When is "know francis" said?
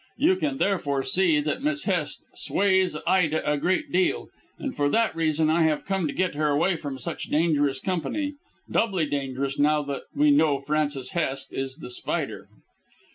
10.31-11.11